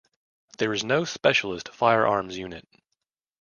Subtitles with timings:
[0.57, 2.67] There is no specialist firearms unit.